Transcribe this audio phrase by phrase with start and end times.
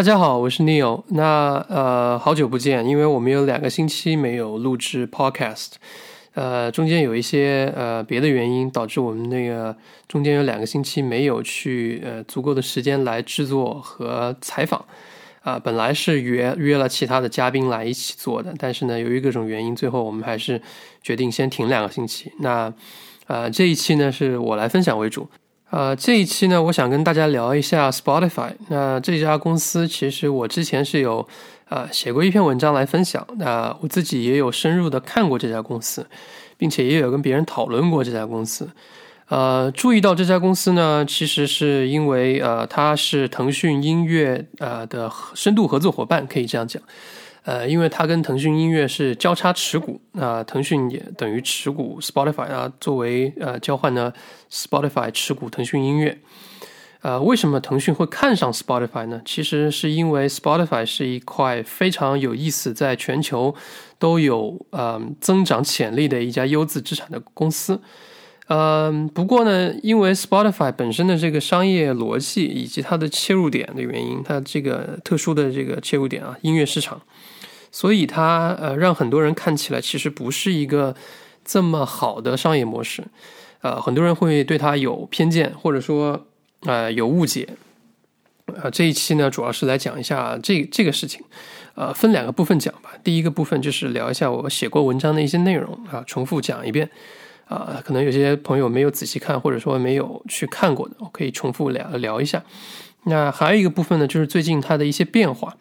[0.00, 1.02] 大家好，我是 Neil。
[1.08, 5.72] 那呃，好久不见，因为我们有两个星期没有录制 Podcast，
[6.32, 9.76] 呃，中间有一些呃别的原因，导致我们那个
[10.08, 14.82] 中间有两个星期没有去呃足够的时间来制作和采访。
[15.42, 20.62] 啊，本来是约约了其他的嘉宾来一起做的，但是呢，由于各种原因，最后我们还是
[21.02, 22.32] 决定先停两个星期。
[22.38, 22.72] 那
[23.26, 25.28] 呃，这一期呢是我来分享为主。
[25.70, 28.50] 呃，这一期呢，我想跟大家聊一下 Spotify。
[28.68, 31.26] 那这家公司其实我之前是有
[31.68, 33.24] 呃写过一篇文章来分享。
[33.36, 36.04] 那我自己也有深入的看过这家公司，
[36.56, 38.68] 并且也有跟别人讨论过这家公司。
[39.28, 46.82] 呃，注意到这家公司呢，其实是因为呃，它是腾讯音乐呃的深度合作伙伴，可以这样讲。
[47.42, 54.12] 呃，因为它跟腾讯音乐是交叉持股，那腾讯也等于持股 Spotify 啊，作为呃交换呢
[54.50, 56.18] ，Spotify 持股腾讯音乐。
[57.02, 59.22] 呃，为什么腾讯会看上 Spotify 呢？
[59.24, 63.54] 其实是因为 Spotify 是一块非常有意思，在全球
[63.98, 67.80] 都有呃增长潜力的一家优质资产的公司。
[68.52, 77.00] 嗯，不过呢，因为 Spotify 本身的这个商业逻辑以及它的切入点的原因，它这个特殊的这个切入点啊，音乐市场，
[77.70, 80.96] 所以它呃让很多人看起来其实不是一个
[81.44, 83.04] 这么好的商业模式，
[83.60, 86.26] 呃，很多人会对它有偏见，或者说
[86.62, 87.50] 呃有误解。
[88.46, 91.24] 呃，这一期呢，主要是来讲一下这这个事情，
[91.76, 92.90] 呃，分两个部分讲吧。
[93.04, 96.90] 第一个部分就是聊一下我写过文章的一些内容啊，重复讲一遍。
[97.50, 102.44] 啊，可能有些朋友没有仔细看，或者说没有去看过的，我可以重复聊聊一下。
[103.04, 105.56] 那还有一个部分呢，就是最近它的一些变化，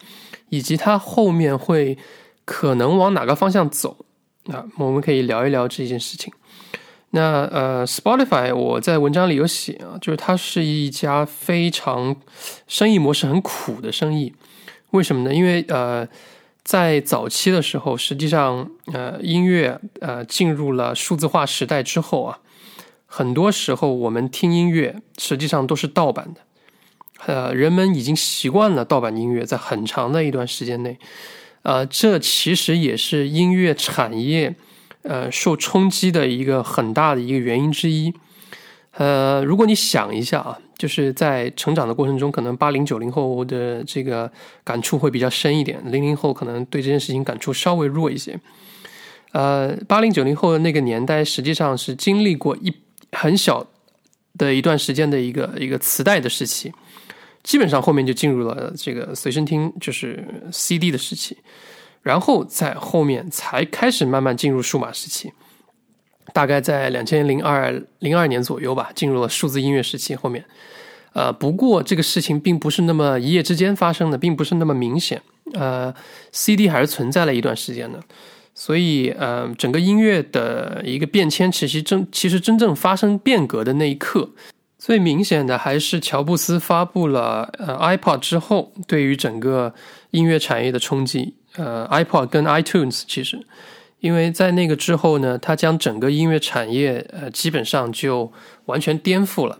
[0.49, 1.97] 以及它后面会
[2.45, 4.05] 可能往哪个方向走。
[4.51, 6.31] 啊，我们可以聊一聊这件事情。
[7.09, 12.15] 那呃，Spotify 我在文章里有写啊，就是它是一家非常
[12.67, 14.35] 生意模式很苦的生意。
[14.91, 15.33] 为什么呢？
[15.33, 16.07] 因为呃。
[16.69, 22.39] 在早期的时候，实际上，呃，音乐呃进入了数字化时代之后啊，
[23.07, 26.41] 很多时候我们听音乐实际上都是盗版的，
[27.25, 30.99] 呃，人们已经习惯了盗版音乐，在很长的一段时间内，
[31.63, 34.55] 呃，这其实也是音乐产业
[35.01, 38.13] 呃受冲击的一个很大的一个原因之一。
[38.91, 40.59] 呃，如果你想一下啊。
[40.79, 44.31] 就是在成长的过程中，可能八零九零后的这个
[44.63, 48.39] 感触会比较深一点，零零后可能对这件事情感触稍微弱一些。
[49.33, 52.73] 呃，八零九零后的那个年代，实际上是经历过一
[53.11, 53.67] 很小
[54.37, 56.71] 的一段时间的一个一个磁带的时期，
[57.43, 61.37] 基本上后面就进入了这个随身听，就是 CD 的时期，
[62.01, 65.33] 然后在后面才开始慢慢进入数码时期。
[66.33, 70.15] 大概在两千零二零二年左右吧，进入了数字音乐时期。
[70.15, 70.43] 后面，
[71.13, 75.21] 呃，不过这个事情并不是那么一夜之间发生的，并不是那么明显。
[75.53, 75.93] 呃
[76.31, 77.99] ，CD 还是存在了一段时间的，
[78.53, 84.29] 所以，呃，整个音乐的一个变迁，其实真其实真正发生变革的那一刻，
[84.77, 89.73] 最明显的还是乔布斯发布了呃 iPod 之后，对于整个
[90.11, 91.33] 音乐产业的冲击。
[91.55, 93.39] 呃，iPod 跟 iTunes 其实。
[93.99, 98.31] 因为在那个之后呢，它将整个音乐产业呃基本上就
[98.65, 99.59] 完全颠覆了，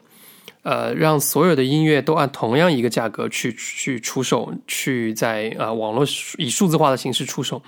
[0.64, 6.06] 呃，让所有的音乐都按同样一个价格去去出售，去在啊网络
[6.38, 7.62] 以数字化的形式出售。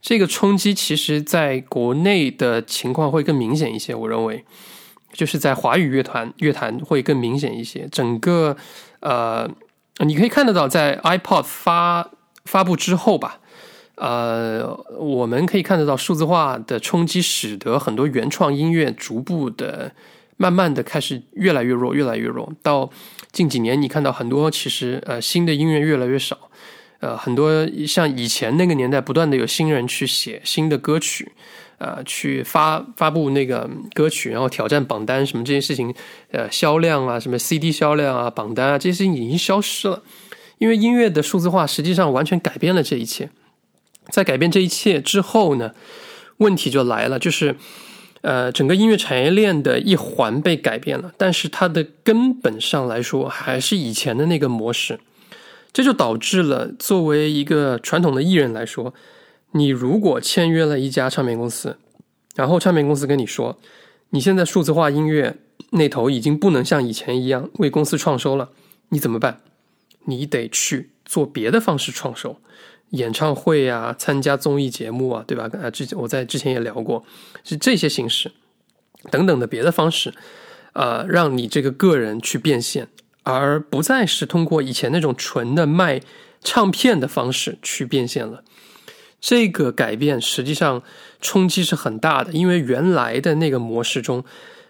[0.00, 4.44] 这个冲击其实在国内的情况会更明显一些，我认为
[5.12, 7.88] 就是在华语乐团乐坛会更明显一些。
[7.90, 8.56] 整个
[9.00, 9.50] 呃，
[10.06, 12.08] 你可以看得到，在 iPod 发
[12.44, 13.40] 发布之后吧。
[14.00, 14.64] 呃，
[14.96, 19.92] 我们可以看得到数字化的冲击，使得很多原创音乐逐步的、
[20.36, 22.52] 慢慢的开始越来越弱，越来越弱。
[22.62, 22.88] 到
[23.32, 26.38] 近几年，你看到很多其实呃新的音乐越来越少，
[27.00, 31.32] 呃，很多像以前那个年代，不断的有新人去写新的歌曲，
[31.78, 35.92] 呃，去发发布那个歌曲，然后挑战榜单什么这些事情，
[36.30, 40.02] 呃，销量啊，什么 CD 销量啊，榜单啊，这些事情已经消失了，
[40.58, 43.28] 因为音乐的数字化实际上完全改变了这一切。
[44.10, 45.72] 在改变这一切之后呢，
[46.38, 47.56] 问题就来了，就是，
[48.22, 54.98] 呃，整个音乐产业链的一环被改变了，但是它的根本上来说还是以前的那个模式，
[55.72, 58.94] 这就导致了作为一个传统的艺人来说，
[59.52, 61.76] 你如果签约了一家唱片公司，
[62.34, 63.58] 然后唱片公司跟你说，
[64.10, 65.36] 你现在数字化音乐
[65.70, 68.50] 那头已经不能像以前一样为公司创收了，
[68.88, 69.40] 你怎么办？
[70.06, 72.40] 你得去做别的方式创收。
[72.90, 75.50] 演唱会啊，参加综艺节目啊，对吧？
[75.62, 77.04] 啊，之前我在之前也聊过，
[77.44, 78.32] 是这些形式
[79.10, 80.14] 等等的别的方式，
[80.72, 82.88] 呃，让你这个个人去变现，
[83.22, 86.00] 而不再是通过以前那种纯的卖
[86.42, 88.42] 唱片的方式去变现了。
[89.20, 90.82] 这个改变实际上
[91.20, 94.24] 冲击是很大的，因为原来的那个模式中，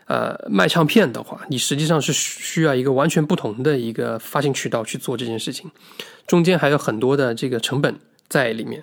[0.08, 5.70] 呃，卖唱片的话，你实际上是需要一个完全不同的一个发行渠道去做这件事情，
[6.26, 7.94] 中间还有很多的这个成本
[8.28, 8.82] 在里面。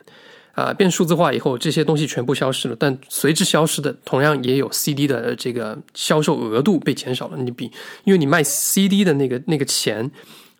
[0.54, 7.36] 啊，变数字化以后，这些东西全部消失了，但随之消失的，同样也有 CD 的这个销售额度被减少了。
[7.36, 7.70] 你比，
[8.06, 10.10] 因为你卖 CD 的那个那个钱，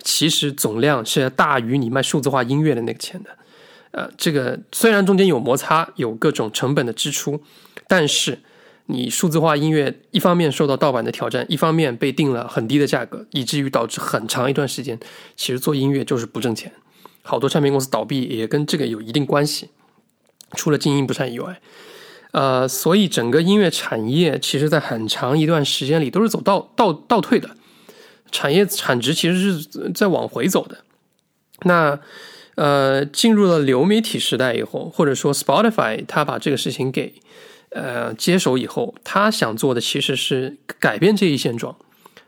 [0.04, 3.30] 其实总量是要大于你卖数字化音乐的那个钱的。
[3.92, 7.42] 呃，这个虽然中间有摩擦，有各种成本的支出，
[7.88, 8.38] 但是
[8.88, 15.00] 你数字化音乐一方面受到盗版的挑战，一方面被定了很低的价格，以至于导致很长一段时间，
[15.36, 16.72] 其实做音乐就是不挣钱。
[17.24, 19.70] 好多唱片公司倒闭也跟这个有一定关系，
[20.56, 21.60] 除了经营不善以外，
[22.32, 27.50] 呃，所以整个音乐产业其实在很长一段时间里都是走倒倒倒退的，
[28.32, 30.80] 产业产值其实是在往回走的。
[31.64, 32.00] 那。
[32.58, 37.16] 呃，进入了流媒体时代以后，或者说 Spotify，他把这个事情给
[37.76, 41.76] 呃接手以后，他想做的其实是改变这一现状。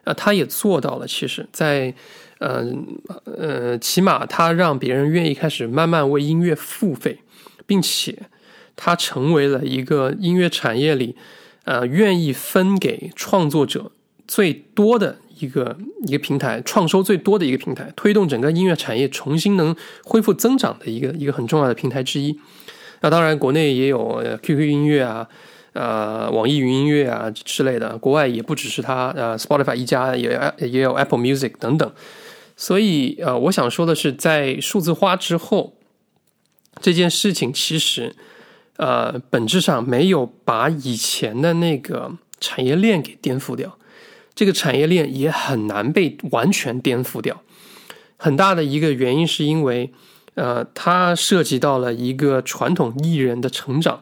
[0.04, 1.08] 啊，他也做到了。
[1.08, 1.94] 其实，在
[2.40, 2.64] 呃
[3.26, 7.20] 呃，起码他让别人愿意开始慢慢为音乐付费，
[7.66, 8.30] 并且
[8.76, 11.16] 他成为了一个音乐产业里
[11.64, 13.92] 呃愿意分给创作者
[14.28, 15.18] 最多的。
[15.40, 15.78] 一个
[16.08, 22.40] 一个平台创收最多的一个平台，推动整个音乐产业重新能恢复增长的一个一个很重要的平台之一。
[23.02, 25.28] 那当然，国内也有 QQ 音乐啊，
[25.74, 27.98] 呃，网易云音乐啊之类的。
[27.98, 31.92] 国外也不只是它，呃，Spotify 一家，也也有 Apple Music 等等。
[32.56, 35.76] 所以，呃，我想说的是，在数字化之后，
[36.82, 38.16] 这件事情其实，
[38.78, 43.78] 呃，本质上没有把以前的那个产业链给颠覆掉。
[44.34, 47.42] 这个产业链也很难被完全颠覆掉，
[48.18, 49.92] 很大的一个原因是因为，
[50.38, 54.02] 呃，它涉及到了一个传统艺人的成长、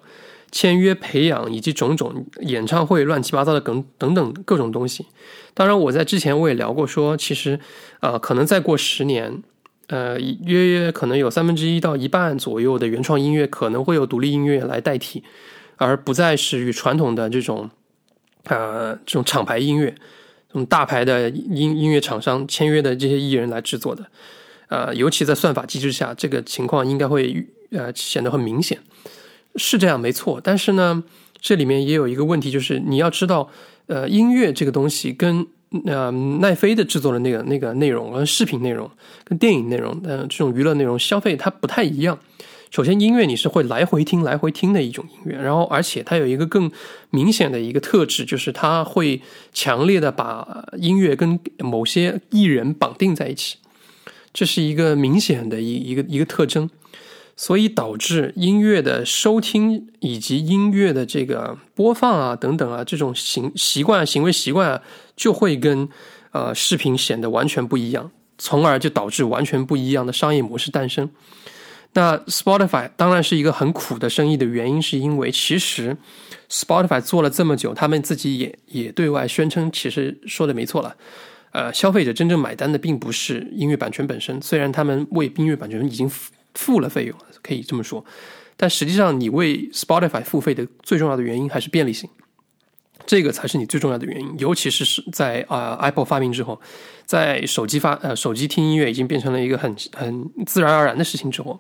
[0.52, 5.06] 签约、培养以及种种演唱会乱七八糟的等等等各种东西。
[5.54, 7.60] 当然，我在之前我也聊过，说其实，
[8.02, 9.42] 呃，可能再过十年，
[9.88, 15.24] 呃，约约可能有三分之一到一半左右的原创音乐可能会有独立音乐来代替，
[15.78, 17.70] 而不再是与传统的这种，
[18.44, 19.96] 呃，这种厂牌音乐。
[20.48, 24.06] 这种大牌的音音乐厂商签约的这些艺人来制作的，
[24.68, 28.80] 呃，尤其在算法机制下，这个情况应该会呃显得很明显，
[29.56, 30.42] 是这样没错。
[30.44, 31.04] 但是呢，
[31.40, 33.50] 这里面也有一个问题，就是你要知道，
[33.88, 35.46] 呃，音乐这个东西跟
[35.86, 36.10] 呃
[36.40, 38.90] 奈飞的制作的那个那个内容，跟视频内容，
[39.24, 42.18] 跟电影内容，呃，这种娱乐内容消费它不太一样。
[42.72, 46.70] 首先，音乐你是会来回听、来回听的一种音乐，然后而且它有一个更
[47.10, 49.22] 明显的一个特质，就是它会
[49.54, 53.56] 强烈的把音乐跟某些艺人绑定在一起，
[54.36, 56.70] 这是一个明显的一一个一个特征，
[57.38, 64.82] 所以导致音乐的收听以及音乐的这个播放啊等等啊这种行习惯、行为习惯啊，
[65.16, 65.88] 就会跟
[66.32, 71.10] 呃视频显得完全不一样，从而就导致完全不一样的商业模式诞生。
[71.94, 75.96] 那 Spotify 当然是一个很苦的生意的原因，是因为其实
[76.50, 80.94] Spotify 做了这么久，他们自己也也对外宣称，其实说的没错了。
[81.56, 86.12] 呃，消费者真正买单的并不是音乐版权本身，虽然他们为音乐版权已经
[86.54, 88.04] 付了费用，可以这么说，
[88.58, 92.10] 但实际上你为 Spotify 付费的最重要的原因还是便利性，
[93.06, 94.36] 这个才是你最重要的原因。
[94.38, 96.60] 尤其是是在啊 Apple 发明之后，
[97.06, 101.58] 在手机发呃手机听音乐已经变成了一个很很自然而然的事情之后。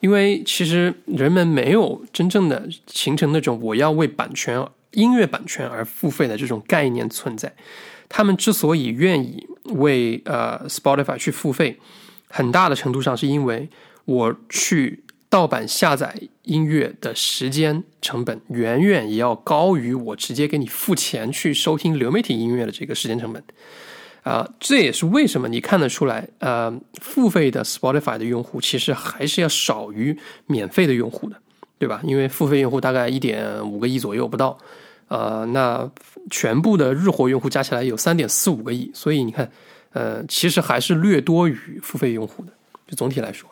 [0.00, 7.54] 因为其实人们没有真正的形成那种我要为版权、音乐版权而付费的这种概念存在。
[8.16, 11.80] 他们之所以愿意为呃 Spotify 去付费，
[12.28, 13.68] 很大的程度上是因为
[14.04, 23.42] 我去盗版下载音乐的时间成本远远也要高于我直接给你付钱去收听流媒体音乐的这个时间成本。
[24.22, 30.16] 啊，这也是为什么你看得出来，呃，付费的 Spotify 的用户其实还是要少于
[30.46, 31.36] 免费的用户的，
[31.80, 32.00] 对吧？
[32.04, 34.56] 因为付费用户大概一点五个亿左右不到，
[35.14, 35.88] 呃，那
[36.28, 39.48] 全部的日活用户加起来有三点四五个亿，所以你看，
[39.92, 42.52] 呃，其实还是略多于付费用户的，
[42.88, 43.48] 就总体来说。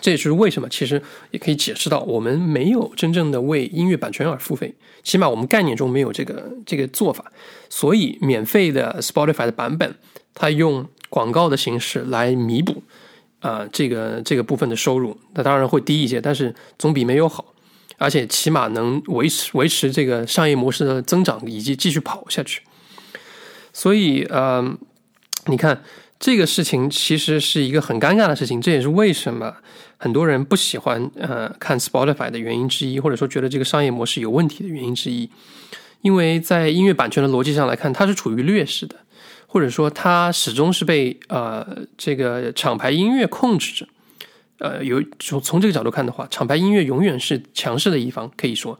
[0.00, 7.32] 这也是为什么，其实也可以解释到，我们没有真正的为音乐版权而付费，起码我们概念中没有这个这个做法。
[7.68, 9.92] 所以，免费的 Spotify 的版本，
[10.32, 12.80] 它用广告的形式来弥补
[13.40, 17.44] 啊这个这个部分的收入，那当然会低一些，但是总比没有好，
[17.98, 22.62] 而且起码能维持维持这个商业模式的增长以及继续跑下去。
[23.72, 24.64] 所以，呃，
[25.46, 25.82] 你看。
[26.20, 29.54] 这个事情其实是一个很尴尬的事情，这也是为什么
[29.98, 35.30] 很多人不喜欢呃看 Spotify 的原因之一，或者说觉得这个商业模式有问题的原因之一。
[36.00, 38.96] 因为在音乐版权的逻辑上来看，它是处于劣势的，
[39.46, 41.64] 或者说它始终是被呃
[41.96, 43.86] 这个厂牌音乐控制着。
[44.58, 48.78] 呃，有从从这个角度看的话，厂牌音乐永远是强势的一方，可以说。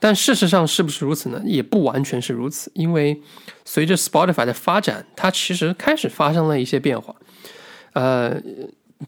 [0.00, 1.40] 但事实上是不是如此呢？
[1.46, 3.22] 也不完全是如此，因为
[3.64, 7.14] 随着 Spotify 的发展，它其实开始发生了一些变化。
[7.94, 8.38] 呃，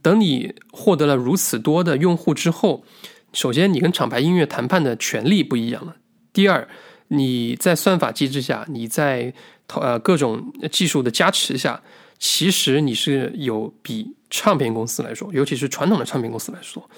[0.01, 2.85] 等你获得了如此多的用户之后，
[3.33, 5.97] 首先你跟厂牌音乐谈判的权利不一样了。
[6.33, 6.67] 第二，
[7.09, 9.35] 你在算法机制下，你在
[9.75, 11.83] 呃各种技术的加持下，
[12.19, 16.89] 其实你是有比唱片公司来说，尤其是传统的唱片公司来说，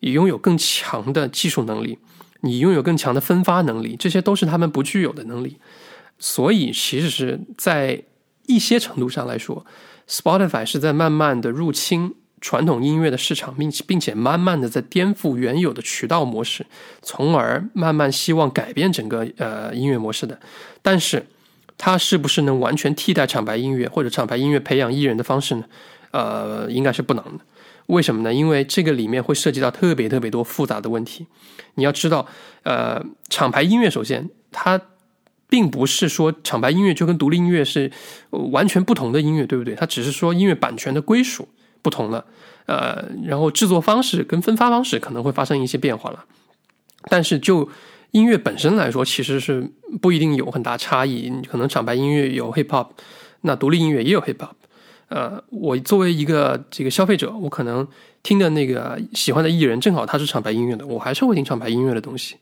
[0.00, 1.98] 你拥有更强的技术能力。
[2.42, 5.56] 你拥有更强的分发能力，这些都是他们不具有的能力。
[6.20, 8.00] 所以，其实是在
[8.46, 9.66] 一些程度上来说
[10.08, 16.64] ，Spotify 是在慢慢的入侵传统音乐的市场，并并且慢慢的在颠覆原有的渠道模式，
[17.02, 20.38] 从而慢慢希望改变整个呃音乐模式的。
[20.80, 21.26] 但是，
[21.78, 25.64] 它是不是能完全替代厂牌音乐或者厂牌音乐培养艺人的方式呢？
[26.10, 27.44] 呃，应该是不能的。
[27.86, 28.34] 为什么呢？
[28.34, 31.26] 因为这个里面会涉及到特别特别多复杂的问题。
[31.76, 32.26] 你要知道，
[32.64, 34.80] 呃，厂牌音乐首先它
[35.48, 37.90] 并不是说厂牌音乐就跟独立音乐是
[38.30, 39.74] 完全不同的音乐，对不对？
[39.74, 41.48] 它只是说音乐版权的归属
[41.80, 42.26] 不同了，
[42.66, 46.24] 呃，然后制作方式跟分发方式可能会发生一些变化了。
[47.04, 47.68] 但是就
[48.12, 51.30] 音乐本身来说，其实是不一定有很大差异。
[51.48, 52.88] 可能厂牌音乐有 hip hop，
[53.42, 54.50] 那独立音乐也有 hip hop。
[55.08, 57.86] 呃，我作为一个这个消费者，我可能
[58.22, 62.36] 听的那个喜欢的艺人正好他是厂牌音乐的，我还是会听厂牌音乐的东西。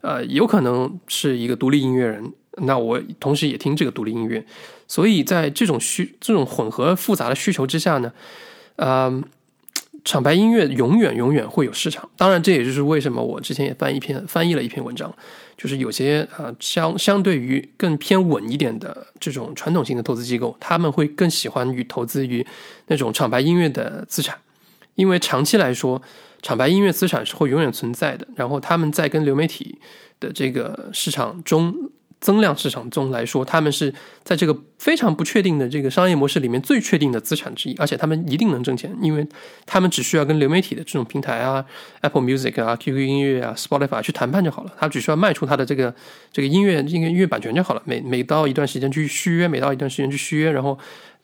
[0.00, 4.44] 呃，有可能是一个独立音乐人，那我同时也听这个独立音乐。
[4.88, 8.12] 所以在这种需这种混合复杂的需求之下呢，
[8.76, 9.22] 呃。
[10.04, 15.14] 厂牌音乐永远永远会有市场，当然这也就是为什么我之前也翻一篇翻译了一篇文章，
[15.56, 22.44] 就是有些呃相相对于更偏稳一点的这种传统性的投资机构，他们会更喜欢于投资于
[22.88, 24.36] 那种厂牌音乐的资产，
[24.96, 26.02] 因为长期来说，
[26.42, 29.78] 厂牌音乐资产是会永远存在的，然后他们在跟流媒体
[30.18, 31.90] 的这个市场中。
[32.22, 39.26] 增量市场中来说，他们是在这个非常不确定的这个商业模式里面最确定的资产之一，而且他们一定能挣钱，因为
[39.66, 41.64] 他们只需要跟流媒体的这种平台啊
[42.02, 45.92] ，Apple Music 啊、QQ 音乐啊、Spotify 去谈判就好了，他只需要卖出他的这个
[46.32, 50.78] 这个音乐音乐音乐版权就好了，每每到一段时间去续约，每到一段时间去续约，然后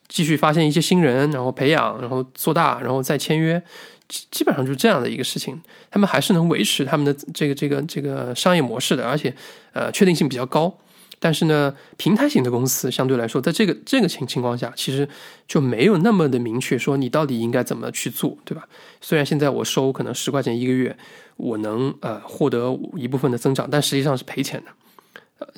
[0.08, 3.62] 继续发现一些新人，然后培养，然后做大，然后再签约，
[4.08, 5.60] 基基本上就是这样的一个事情，
[5.92, 9.32] 他们还是能维持他们的这个这个这个商业模式的，而且
[9.72, 10.76] 呃确定性比较高。
[11.20, 15.08] 但是呢，平台型的公司相对来说，在这个这个情情况下，其实
[15.46, 18.68] 就没有那么的明确说你到底应该怎么去做，对吧？
[19.00, 20.96] 虽然现在我收可能十块钱一个月，
[21.36, 24.70] 我能呃获得一部分的增长，但实际上是赔钱的。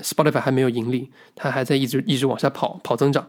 [0.02, 3.26] Spotify 还没有盈利，它还在一直一直往下跑跑增长，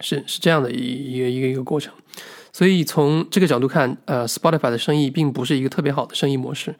[0.00, 1.92] 是是这样的一一个一个一个过程。
[2.52, 6.74] 所以从这个角度看，呃，Spotify 的生意并不是一个特别好的生意模式。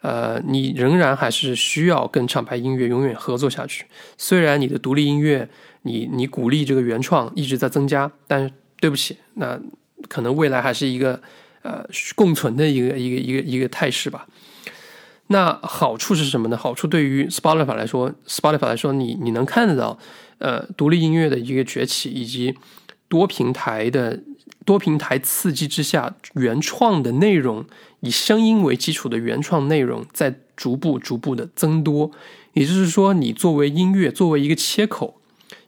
[0.00, 3.84] 呃，你仍然还是需要跟厂牌音乐永远合作下去。
[4.16, 5.48] 虽然你的独立音乐，
[5.82, 8.48] 你你鼓励这个原创一直在增加，但
[8.80, 9.60] 对不起，那
[10.08, 11.20] 可能未来还是一个
[11.62, 14.28] 呃共存的一个一个一个一个态势吧。
[15.26, 16.56] 那好处是什么呢？
[16.56, 19.98] 好处对于 Spotify 来说，Spotify 来说，你你能看得到，
[20.38, 22.56] 呃，独立音乐的一个崛起，以及
[23.08, 24.22] 多平台的
[24.64, 27.66] 多平台刺激之下，原创的内容。
[28.00, 32.10] 以声音为基础的原创内容在逐步逐步的增多，
[32.52, 35.20] 也就是说，你作为音乐作为一个切口，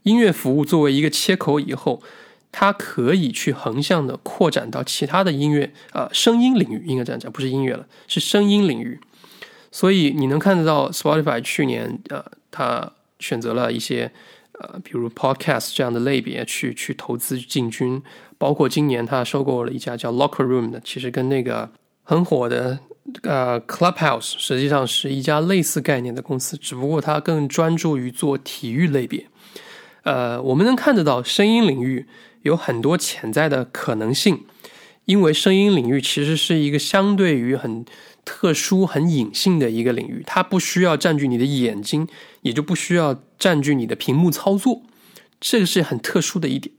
[0.05, 2.01] 音乐服务作为一个切口以后，
[2.53, 9.01] 它可以去横向的扩展到其他的音乐啊声音领域，应该这样讲，不是音乐了，是声音领域。
[9.73, 14.13] 所以你能看得到，Spotify 去年呃，它选择了一些
[14.53, 18.03] 呃，比如 Podcast 这样的类别去去投资进军，
[18.39, 21.71] 包括今年它收购了一家叫 Locker Room 的，其实跟那个。
[22.11, 22.81] 很火的，
[23.23, 29.29] 呃，Clubhouse 实际上是一家类似概念的公司，只不过它更专注于做体育类别。
[30.03, 32.09] 呃，我们能看得到声音领域
[32.43, 34.45] 有很多潜在的可能性，
[35.05, 37.85] 因为声音领域其实是一个相对于很
[38.25, 42.09] 特殊、很隐性的一个领域，它不需要占据你的眼睛，
[42.43, 44.83] 也就不需要占据你的屏幕操作，
[45.41, 46.75] 这个是很特殊的一点。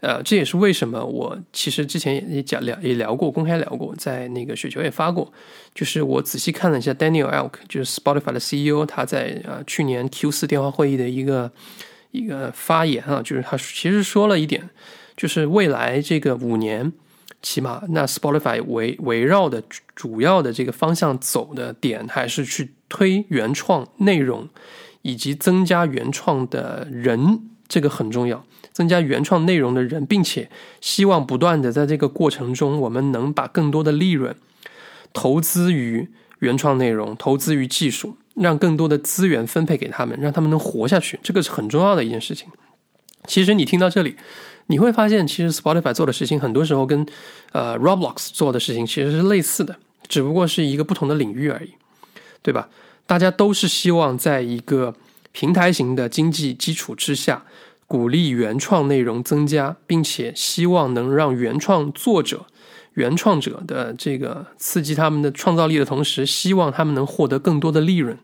[0.00, 5.32] 呃，这也是为什么我其实之前也讲聊也聊过，公开聊过，在那个雪球也发过，
[5.74, 11.50] 就是我仔细看了一下 Daniel Elk，就是 Spotify 的 CEO，他在呃去年 Q 四电话会议的一个
[12.10, 14.68] 一个发言啊，就是他其实说了一点，
[15.16, 16.92] 就是未来这个五年，
[17.42, 19.62] 起码那 Spotify 围围绕的
[19.94, 24.48] 主要的这个方向走的点，还是去推原创内容，
[25.02, 28.44] 以及增加原创的人，这个很重要。
[28.76, 30.50] 增加原创内容的人，并且
[30.82, 34.36] 希望不断的在这个过程中，我们能把更多的利润
[35.14, 41.18] 投资于原创内容，投资于技术，让更多的资源分配给他们，让他们能活下去。
[41.22, 42.50] 这个是很重要的一件事情。
[43.26, 44.14] 其实你听到这里，
[44.66, 47.06] 你会发现，其实 Spotify 做的事情，很多时候跟
[47.52, 51.70] 呃 Roblox 做的事情其实是类似的，只不过是一个不同的领域而已，
[52.42, 52.68] 对吧？
[53.06, 54.94] 大家都是希望在一个
[55.32, 57.42] 平台型的经济基础之下。
[57.86, 62.46] 鼓励原创内容增加，并且希望能让原创作者、
[62.94, 68.18] 原创者的这个刺激他们的创造力的同时，希望他们能获得更多的利润，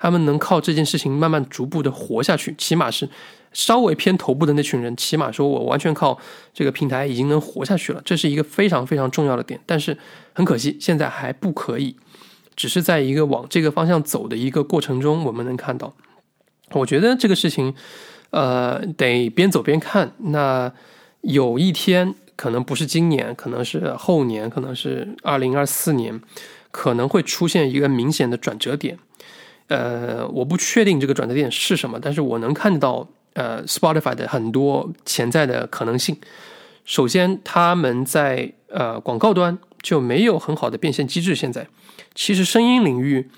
[0.00, 2.52] 他们能靠这件事情慢慢逐步的活下去。
[2.58, 3.08] 起码是
[3.52, 6.18] 稍微偏头部的那群人，起码说我完全靠
[6.52, 9.60] 这个平台已经能活下去了，这是一个非常非常重要的点。
[9.64, 9.96] 但是
[10.32, 11.94] 很可惜，现在还不可以，
[12.56, 15.94] 只是在一个往这个方向走的一个过程中，我们能看到。
[16.72, 17.72] 我觉得这个事情。
[18.30, 20.12] 呃，得边走边看。
[20.18, 20.72] 那
[21.20, 26.20] 有一天，可能不是今年，可能是后年，可能是二零二四年，
[26.70, 28.98] 可能会出现一个明显的转折点。
[29.68, 36.16] 呃，我不确定这个转折点是什么，但是我能看到呃，Spotify 的很多潜在的可能性。
[36.84, 41.34] 首先，他们在呃广告端就没有很好的变现机制。
[41.34, 41.66] 现在，
[42.14, 43.28] 其实声音领域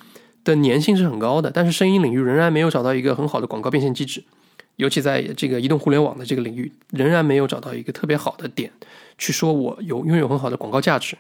[0.45, 4.23] 的粘性是很高的，但是声音领域仍然没有找到一个很好的广告变现机制。
[4.79, 8.71] 尤其在这个移动互联网的这个领域，仍然没有找到一个特别好的点，
[9.19, 11.17] 去说我有拥有很好的广告价值。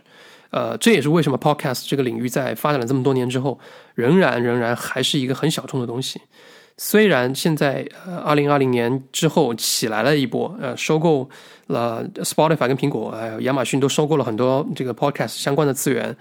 [0.51, 3.59] 呃，这也是为什么 Podcast 这个领域在发展了这么多年之后，
[3.95, 6.21] 仍然仍然还是一个很小众的东西。
[6.77, 11.29] 虽然现在呃，二零二零年之后起来了一波，呃，收购
[11.67, 16.17] 了 Spotify 跟苹果，还有亚马逊都收购了很多这个 Podcast 相关的资源。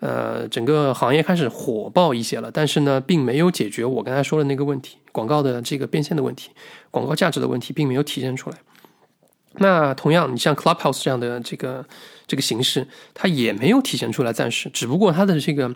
[0.00, 6.50] 呃，整个行业开始火爆一些了，但是呢，并没有解决我刚才说的那个问题，广告的这个变现的问题，
[6.90, 8.56] 广告价值的问题，并没有体现出来。
[9.58, 11.86] 那同样，你像 Clubhouse 这样的这个
[12.26, 15.72] 这个形式，它也没有体现出来，暂时，只不过它的这个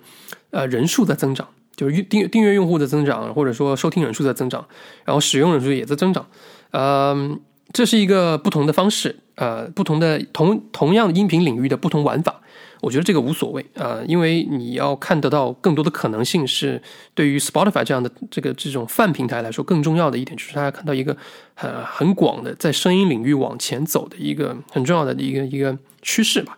[0.50, 4.66] 呃人数在增长，就是订订阅用户的增长，或者说收听人数在增长，
[5.04, 6.26] 然后使用人数也在增长，
[6.72, 7.40] 嗯，
[7.72, 12.42] 这是一个不同的方式，呃，不同的同同样音频领域的不同玩法。
[12.80, 16.80] 我觉得这个无所谓啊，因为你要看得到更多的可能性，是
[17.14, 21.16] 对于 Spotify 这样的这个这种泛平台来说更重要的一点，就是大家看到一个
[21.54, 26.56] 很很广的在声音领域往前走的一个很重要的一个一个趋势吧。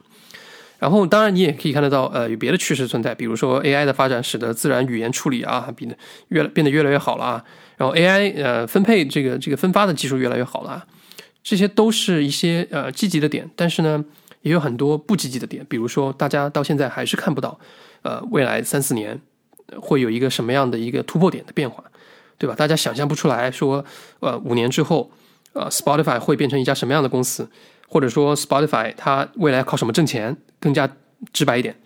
[0.78, 5.96] 然后，当然你也可以看得到，呃，有别的趋势存在，比如说 AI 的发展使得自然语言处理啊，变得
[6.28, 7.44] 越来变得越来越好了啊。
[7.76, 10.86] 然后 AI 呃分配这个这个分发的技术越来越好了，啊
[11.42, 14.04] 这些都是一些呃积极的点，但是呢。
[14.42, 17.58] 也有很多不积极的点，比如说，大家到现在还是看不到，
[18.02, 19.20] 呃，未来三四年
[19.78, 21.84] 会有一个什么样的一个突破点的变化，
[22.38, 22.54] 对吧？
[22.54, 23.84] 大家想象不出来说，
[24.20, 25.10] 呃，五年之后，
[25.52, 27.50] 呃，Spotify 会变成一家什么样的公司，
[27.86, 30.34] 或者说 Spotify 它未来靠什么挣钱？
[30.58, 30.90] 更加
[31.34, 31.78] 直白一点，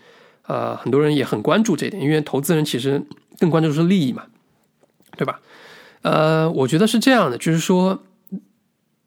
[0.47, 3.03] 呃，很多人也很关注这一点，因为投资人其实
[3.41, 4.27] 更关注的是利益嘛，
[5.17, 5.41] 对吧？
[6.03, 8.05] 呃，我觉得是这样的，就是说，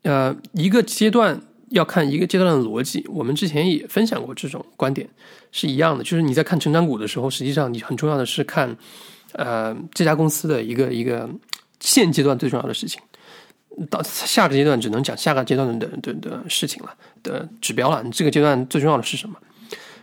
[0.04, 1.42] 呃，一个阶段。
[1.70, 5.08] 要看一个阶段的逻辑，我们之前也分享过这种观点，
[5.52, 6.04] 是一样的。
[6.04, 8.76] 就是你在看成长股的时候，实际上你很重要的是看，
[9.34, 11.30] 呃，这家公司的一个一个
[11.80, 13.02] 现阶段最重要的事情。
[13.90, 18.02] 到下个阶段只能讲下个阶段的的的事情了的指标了。
[18.02, 19.36] 你这个阶段最重要的是什么？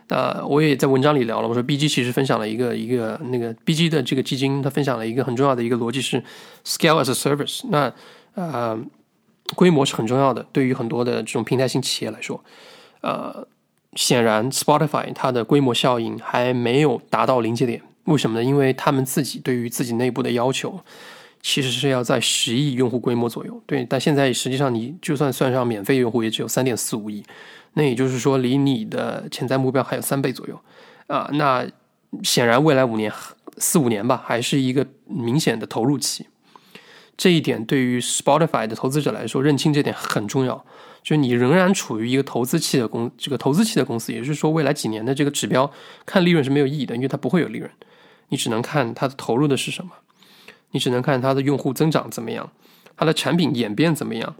[0.08, 6.22] 那我也在文章里聊了，我说 B G 其实分享了一个一个那个 B G 的这个基金，它分享了一个很重要的一个逻辑是
[6.64, 7.62] scale as a service。
[7.70, 7.92] 那
[8.34, 8.78] 啊。
[9.54, 12.42] 规模是很重要的，对于很多的这种平台型企业来说，
[13.02, 13.46] 呃，
[13.94, 17.82] 显然 Spotify 它的规模效应还没有达到临界点。
[18.04, 18.44] 为什么呢？
[18.44, 20.80] 因为他们自己对于自己内部的要求，
[21.40, 23.62] 其实是要在十亿用户规模左右。
[23.66, 27.24] 对，但现在实际上你就算算上免费用户，也只有三点四五亿。
[27.74, 30.60] 那也就是说，离你的潜在目标还有三倍左右。
[31.06, 31.66] 啊，那
[32.22, 33.12] 显然未来五年、
[33.58, 36.26] 四五年吧，还是一个明显的投入期。
[37.16, 40.64] 这一点对于 Spotify 的投资者来说，认清这点很重要。
[41.02, 45.70] 就是你仍然处于一个投资期的公，这个投资期的公司，也就是说，未来几年的这个指标
[46.06, 47.70] 看利润是没有意义的，因为它不会有利润。
[48.30, 49.90] 你只能看它的投入的是什么，
[50.70, 52.50] 你只能看它的用户增长怎么样，
[52.96, 54.34] 它的产品演变怎么样，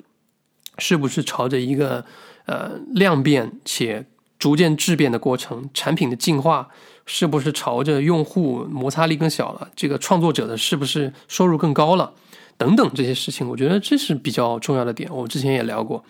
[0.79, 2.07] 是不是朝着一个
[2.47, 4.07] 呃量变且
[4.39, 6.71] 逐渐质变的过程，产品的进化
[7.05, 12.15] 是不是朝着用户摩擦力更小了，这个创作者的是不是收入更高了？
[12.57, 15.09] 等等这些事情，我觉得这是比较重要的点。
[15.13, 16.05] 我之前也聊过，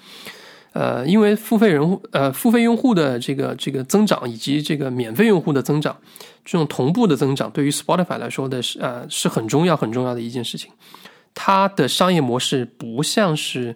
[0.73, 5.97] 呃，因为付费人呃付费用户的这个这个增长以及这个免费用户的增长，
[6.45, 10.71] 这种同步的增长，对于 Spotify 来说的是呃是很重要很重要的一件事情。
[11.35, 13.75] 它的商业模式不像是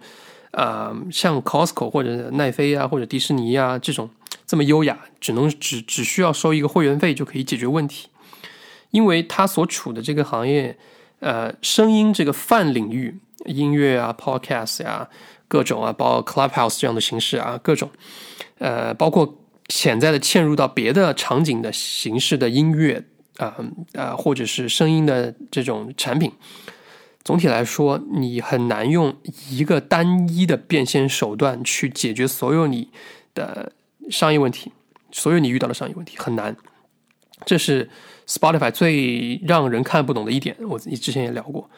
[0.52, 4.08] 呃像 Costco 或者奈飞啊或者迪士尼啊这种
[4.46, 8.08] 这么优雅，只能只只需要收一个会员费就可以解决问题。
[8.90, 10.74] 因为它所处的这个行业，
[11.20, 15.08] 呃，声音这个泛领域，音乐啊、podcast 呀，
[15.48, 17.90] 各种啊，包括 Clubhouse 这样的形式啊，各种，
[18.58, 19.36] 呃，包括
[19.68, 23.04] 潜在的嵌入到别的场景的形式的音乐
[23.38, 23.56] 啊
[23.94, 26.32] 啊，或者是声音的这种产品，
[27.24, 29.14] 总体来说，你很难用
[29.50, 32.90] 一个单一的变现手段去解决所有你
[33.34, 33.72] 的
[34.10, 34.72] 商业问题，
[35.10, 36.56] 所有你遇到的商业问题很难，
[37.48, 37.88] 这是。
[38.30, 41.70] Spotify 最让人看不懂的一点，我之前也聊过，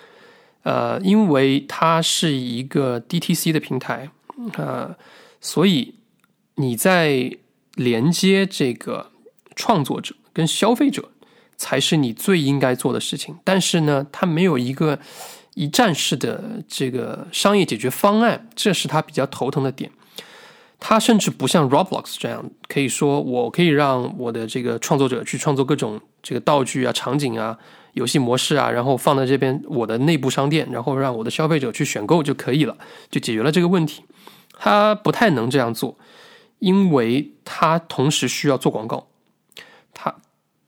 [0.64, 4.11] 呃，因为它是一个 DTC 的平台，
[4.54, 4.92] 呃，
[5.40, 5.94] 所以
[6.56, 7.37] 你在
[7.76, 9.12] 连接这个
[9.54, 11.12] 创作者跟消费者
[11.56, 13.38] 才是你最应该做的事情。
[13.44, 14.98] 但是呢，它没有一个
[15.54, 19.92] 一站式的这个商业解决方案，这是它比较头疼的点。
[20.83, 27.57] 它甚至不像 Roblox 这样，可以说我可以让我的这个创作者去创作各种这个道具啊、场景啊、
[27.93, 32.75] 游戏模式啊，然后放在这边我的内部商店，然后让我的消费者去选购就可以了，
[33.11, 34.03] 就解决了这个问题。
[34.59, 35.99] 它不太能这样做，
[36.61, 39.07] 因为它同时需要做广告，
[39.93, 40.14] 它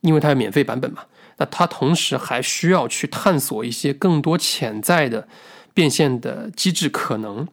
[0.02, 1.04] 因为它有免费版本嘛，
[1.38, 5.26] 那它同时还需要去探索一些更多潜在的
[5.72, 7.48] 变现的机制可能。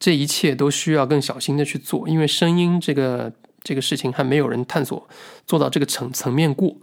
[0.00, 3.30] 这一切都需要更小心的去做，因为声音这个
[3.62, 5.06] 这个事情还没有人探索
[5.46, 6.74] 做到这个层层面过。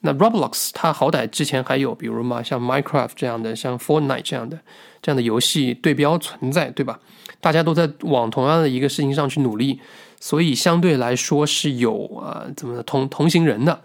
[0.00, 4.60] 那 Roblox 它好歹之前还有，比如嘛，像 Minecraft 这样的，像 Fortnite 这样的
[5.00, 7.00] 这样的游戏对标存在，对吧？
[7.40, 9.80] 大家都在往同样的一个事情上去努力，
[10.20, 13.82] 所以相对来说是有啊，怎么同同行人的，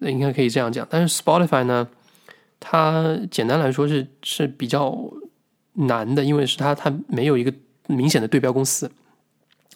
[0.00, 0.86] 应该可以这样讲。
[0.90, 1.88] 但是 Spotify 呢，
[2.60, 4.96] 它简单来说是是比较
[5.72, 7.50] 难的，因为是它它没有一个。
[7.96, 8.90] 明显的对标公司，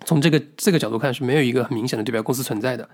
[0.05, 2.89] 从这个这个角度看是没有一个很明显的对标公司存在的，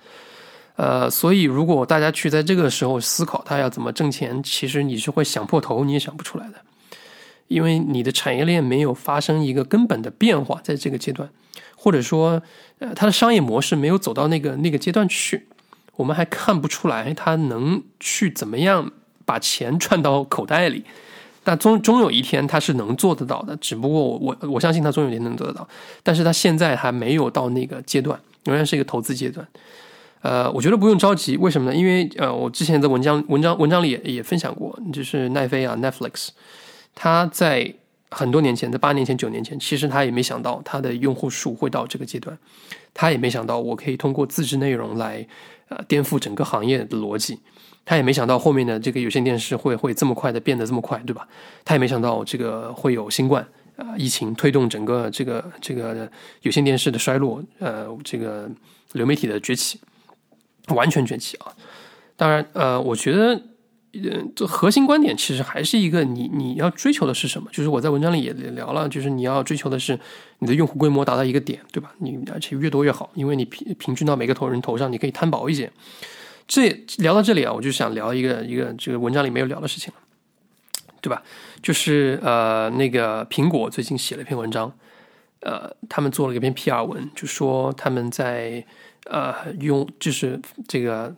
[0.76, 6.54] 呃，所以如果大家去在这个时候思考它要怎么挣钱，其实你是会想破头，你也想不出来的，
[7.48, 11.28] 因为你的产业链没有发生一个根本的变化，在这个阶段，
[11.76, 12.42] 或者说，
[12.78, 15.48] 呃，它的商业模式没有走到那个那个阶段去，
[15.96, 18.92] 我们还看不出来它能去怎么样
[19.24, 20.84] 把钱赚到口袋里。
[21.44, 25.66] 但终终有一天他是能做得到的，只不过我我我相信他终有一天能做得到，
[26.02, 29.46] 但是他现在还没有到那个阶段，仍然是一个投资阶段。
[30.20, 31.76] 呃，我觉得不用着急，为什么呢？
[31.76, 36.30] 因为呃，我之前在文章文章文章里也也分享过，就是奈飞啊，Netflix，
[36.94, 37.72] 他在
[38.10, 42.36] 很多年前，在八年前、九年前，其实他也没想到他的用户数会到这个阶段，
[42.92, 45.24] 他也没想到我可以通过自制内容来
[45.68, 47.38] 呃颠覆整个行业的逻辑。
[47.88, 51.26] 他也没想到后面的这个有线电视会会这么快的变得这么快，对吧？
[51.64, 53.42] 他也没想到这个会有新冠
[53.76, 56.06] 啊疫情推动整个这个这个
[56.42, 58.46] 有线电视的衰落，呃，这个
[58.92, 59.80] 流媒体的崛起，
[60.66, 61.50] 完全崛起啊！
[62.14, 63.28] 当然，呃，我觉得，
[64.04, 67.48] 呃，这核心观点其实还是一个，你你要追求的是什么？
[67.50, 69.98] 就是我在文章里也聊了，就是你要追求的是
[70.40, 71.94] 你的用户规模达到一个点，对吧？
[72.00, 75.72] 你而且越多越好，因为你平平均到每个头人头上，你可以摊薄一些。
[76.48, 80.00] 这聊到这里啊，我就想聊一个一个这个文章里没有聊的事情了，
[81.02, 81.22] 对吧？
[81.62, 84.72] 就是呃，那个苹果最近写了一篇文章，
[85.40, 88.64] 呃，他们做了一篇 PR 文，就说他们在
[89.04, 91.14] 呃用就是这个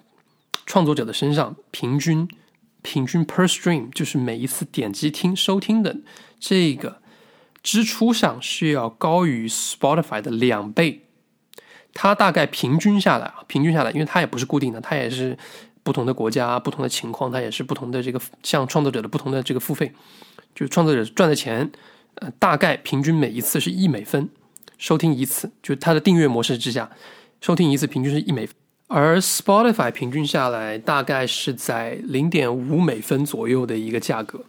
[0.66, 2.28] 创作者的身上平均
[2.82, 5.96] 平均 per stream，就是每一次点击听收听的
[6.40, 7.00] 这个
[7.62, 11.04] 支出上是要高于 Spotify 的两倍。
[11.92, 15.36] 它大概平均下来啊，平均下来，因为它也不是固定的，它也是
[15.82, 19.92] 不同的国家、不同的情况，它也是不同的这个像创作者的不同的这个付费，
[20.54, 21.70] 就创作者赚的钱，
[22.16, 24.28] 呃，大概平均每一次是一美分，
[24.78, 26.90] 收听一次，就它的订阅模式之下，
[27.40, 28.48] 收听一次平均是一美，
[28.86, 34.44] 而 Spotify 平均下来大概是在零点五美分左右的一个价格。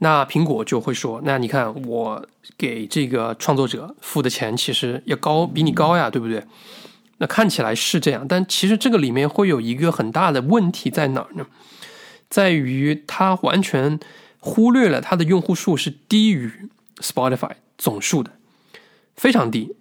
[0.00, 2.24] 那苹果就会说：“那你看，我
[2.56, 6.44] 给这个创作者付的钱其实要高，比你高呀，对不对？
[7.16, 11.44] 那看起来是这样，但其实这个里面会有一个很大的问题在哪儿呢？
[12.30, 13.98] 在于它完全
[14.38, 18.30] 忽略了它的用户数是低于 Spotify 总数的，
[19.16, 19.74] 非常低，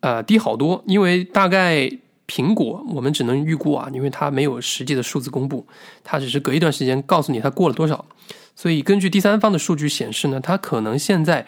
[0.00, 0.82] 呃，低好多。
[0.86, 1.90] 因为大概
[2.26, 5.66] 苹果我们只能预估啊，因为它没有实际的数字公布，
[6.02, 8.02] 它只是隔一段时间告诉你它过了多少。”
[8.60, 11.46] 所以，根据第三方的数据显示呢，它可能现在，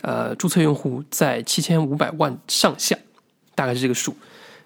[0.00, 2.98] 呃，注册用户在七千五百万上下，
[3.54, 4.12] 大概是这个数。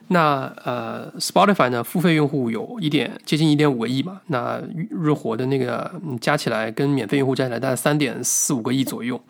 [0.08, 4.58] 那呃，Spotify 呢，付费用户有一点接近一点五个亿嘛，那
[4.90, 9.22] 日活的那个加起来跟免费用户加起来大概三点四五个亿左右。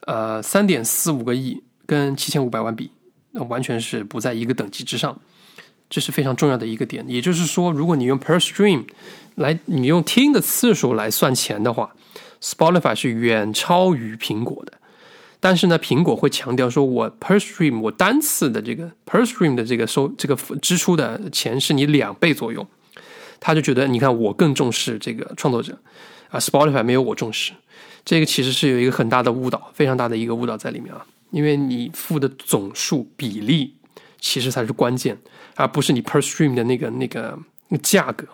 [0.00, 2.90] 呃，三点四五个亿跟七千五百万比，
[3.30, 5.18] 那完全是不在一个等级之上，
[5.88, 7.04] 这是非常重要的一个点。
[7.08, 8.84] 也就是说，如果你用 per stream
[9.36, 11.94] 来，你用听的次数来算钱的话
[12.40, 14.72] ，Spotify 是远超于苹果的。
[15.40, 22.66] 但是呢，苹果会强调说，我 per stream 我单次的这个 per stream 的这个收这个支出的钱是你两倍左右，
[23.38, 25.78] 他就觉得你看我更重视这个创作者。
[26.30, 27.52] 啊，Spotify 没有我重视，
[28.04, 33.72] 这个其实是有一个很大的误导，非常大的一个误导在里面啊，因为你付的总数比例
[34.20, 35.16] 其实才是关键，
[35.58, 37.38] 而不是你 per stream 的那个那个
[37.82, 38.26] 价格，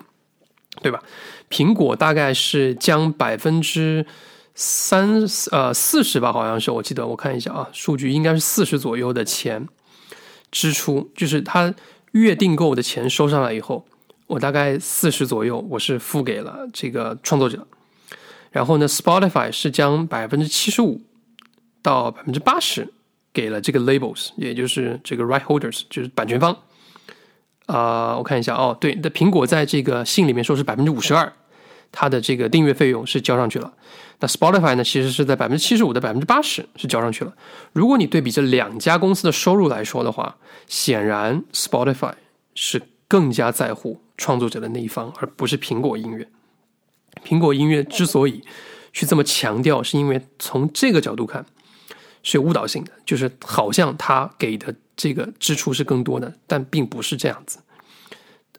[0.80, 1.02] 对吧？
[1.50, 4.06] 苹果大概是将百分之。
[4.56, 9.66] 三呃四十吧，好像是我记得，我看一下啊，数据应该是四十左右的钱
[10.52, 11.74] 支出，就是他
[12.12, 13.84] 月订购的钱收上来以后，
[14.28, 17.66] 我大概四十左右，我是付给了这个创作者。
[18.52, 21.02] 然后呢，Spotify 是将百分之七十五
[21.82, 22.94] 到百分之八十
[23.32, 26.56] 给了这个 labels，也就是这个 right holders，就是版权方。
[27.66, 31.33] 啊，我看一下哦，对，那苹果在这个信里面说是百分之五十二。
[31.96, 33.72] 它的这个订阅费用是交上去了，
[34.18, 37.33] 那 Spotify 呢，其实是在百分之七十五的百分之八十是交上去了。
[37.72, 42.14] 如果你对比这两家公司的收入来说的话，显然 Spotify
[42.57, 46.27] 是更加在乎创作者的那一方，而不是苹果音乐。
[47.24, 48.42] 苹果音乐之所以
[48.92, 51.46] 去这么强调，是因为从这个角度看
[52.24, 57.59] 是有误导性的，就是好像他给的这个支出是更多的，但并不是这样子。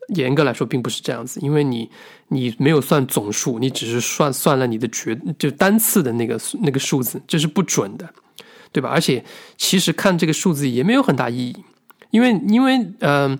[0.09, 1.89] 严格来说，并不是这样子，因为你
[2.27, 8.07] 你没有算总数，你只是算算了你的绝就单次的那个那个数字，这是不准的，
[8.71, 8.89] 对吧？
[8.89, 9.25] 而且
[9.57, 11.55] 其实看这个数字也没有很大意义，
[12.11, 13.35] 因为因为呃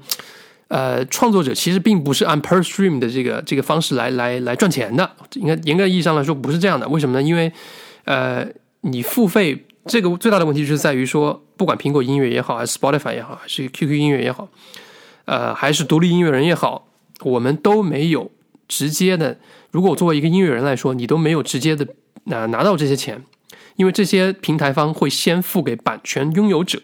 [0.69, 6.87] 呃，创作者其实并不是按 per stream 的这个这个方式来来来赚钱的，应该严格意义上来说不是这样的。
[6.89, 7.21] 为什么呢？
[7.21, 7.53] 因为
[8.05, 8.47] 呃，
[8.81, 14.49] 你付费这个最大的问题就是在于说，不管苹果音乐也好，还是 Spotify 也好，还是 QQ 音乐也好。
[15.25, 16.87] 呃，还是独立音乐人也好，
[17.21, 18.31] 我们都没有
[18.67, 19.39] 直接的。
[19.71, 21.87] 如果作为一个音乐人来说，你都没有直接的
[22.25, 23.23] 拿拿到这些钱，
[23.75, 26.81] 因为这些平台方会先付给版权拥有者。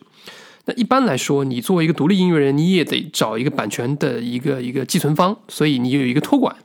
[0.65, 6.55] 那一般来说，你作为一个独立音乐人，你也得找一个版权的一个一个寄存方，所以你有一个托管，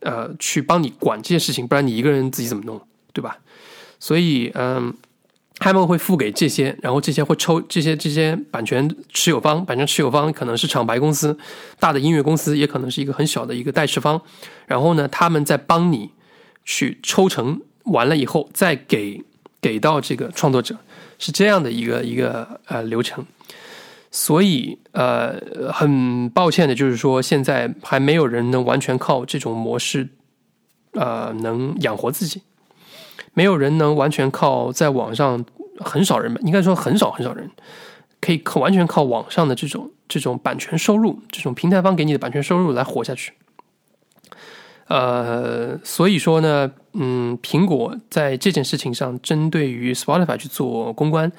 [0.00, 2.80] 呃，去帮你管这件事情，不然你一个人自己怎么弄，
[3.12, 3.38] 对吧？
[4.00, 4.92] 所以，嗯。
[5.60, 11.38] 他们会付给这些，然后这些会抽这些这些版权持有方，版权持有方可能是厂牌公司、
[11.78, 14.20] 大的音乐公司，也可能是一个很小的一个代持方。
[14.66, 16.10] 然后呢，他们再帮你
[16.64, 19.22] 去抽成，完了以后再给
[19.60, 20.78] 给到这个创作者，
[21.18, 23.24] 是这样的一个一个呃流程。
[24.10, 25.38] 所以呃，
[25.72, 30.08] 很抱歉的就是说，现在还没有人能完全靠这种模式，
[30.94, 32.42] 呃，能养活自己。
[33.32, 35.44] 没有人能完全靠在网上，
[35.78, 37.50] 很少人应该说很少很少人
[38.20, 43.32] 可以靠完全靠网上的这种这种版权收入，这种平台方给你的版权收入来活下去。
[44.88, 51.30] 呃，所以说呢，嗯，苹果在这件事情上针对于 Spotify 去做公关，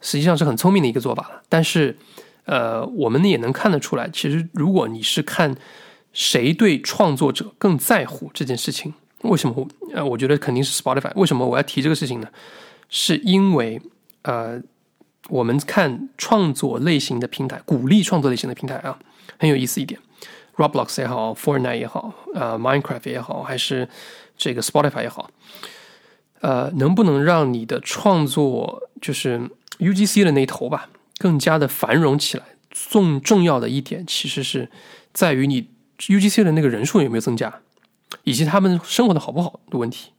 [0.00, 1.42] 实际上是很聪明的一个做法了。
[1.50, 1.98] 但是，
[2.46, 5.54] 呃，我们也能看得出来，其实如果你是看
[6.14, 8.94] 谁对创作者更在乎这件事情。
[9.24, 9.68] 为什么？
[9.92, 11.10] 呃，我觉得肯定是 Spotify。
[11.16, 12.28] 为什么我要提这个事情呢？
[12.88, 13.80] 是因为
[14.22, 14.60] 呃，
[15.28, 18.98] 我们看创作类型的平台，鼓励创作类型的平台啊，
[19.38, 20.00] 很有意思一点。
[20.56, 23.88] Roblox 也好，Fortnite 也好，呃，Minecraft 也好，还是
[24.36, 25.28] 这个 Spotify 也好，
[26.40, 32.44] 呃，能不能让你的创作就是 UGC 的那头吧，更加的繁荣起来？
[32.70, 34.68] 重重要的一点其实是
[35.12, 37.60] 在于你 UGC 的那个人数有没有增加。
[38.22, 40.12] 以及他们生活的好不好的问题，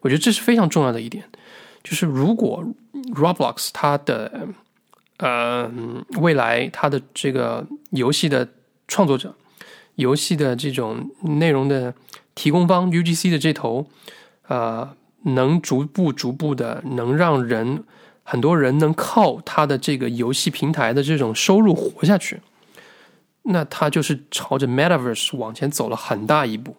[0.00, 1.24] 我觉得这是非常重要的一点。
[1.82, 2.64] 就是如果
[3.14, 4.48] Roblox 它的
[5.18, 5.70] 呃
[6.20, 8.48] 未来它的这个游戏的
[8.86, 9.34] 创作者、
[9.96, 11.92] 游戏的这种内容的
[12.36, 13.86] 提供方 UGC 的这头，
[14.46, 17.82] 呃，能逐步逐步的能让人
[18.22, 22.40] 很多人能靠它的这个游戏平台的这种收入活下去，
[23.42, 26.76] 那它就是朝着 Metaverse 往前走了很大一步。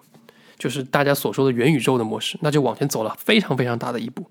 [0.64, 4.26] 就是大家所说的元宇宙的模式，那就往前走了非常非常大的一步。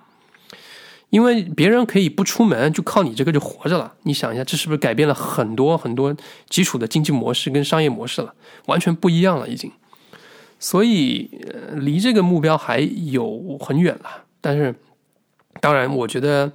[1.11, 3.93] 因为别人可以不出门，就靠你这个就活着了。
[4.05, 6.17] 你想一下，这是不是改变了很多很多
[6.49, 8.33] 基础的经济模式跟商业模式了？
[8.65, 9.71] 完全不一样了，已经。
[10.59, 11.29] 所以
[11.75, 14.25] 离这个目标还有很远了。
[14.41, 14.75] 但是，
[15.61, 16.51] 当然，我觉得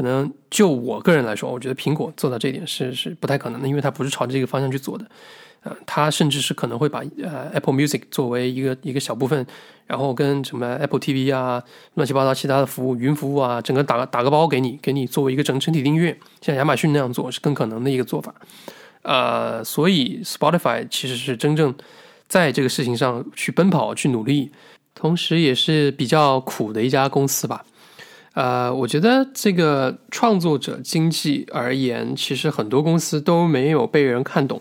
[0.00, 5.04] 可能就我个人来说，我觉得苹果做到这一点是是不太可能的，因为它不是朝着这个方向去做的。
[5.62, 9.46] 呃，它甚至是可能会把呃 Apple Music 作为一个一个小部分，
[9.86, 11.62] 然后跟什么 Apple TV 啊、
[11.96, 18.34] 乱七八糟其他的服务、云服务啊，整个打打个包给你，给你作为一个整整体订阅，像亚马逊那样做是更可能的一个做法。
[19.02, 21.74] 呃，所以 Spotify 其实是真正
[22.26, 24.50] 在这个事情上去奔跑、去努力，
[24.94, 27.62] 同时也是比较苦的一家公司吧。
[28.34, 34.60] 呃，我觉得这个创作者经济而言，其实很多公司都没有被人看懂。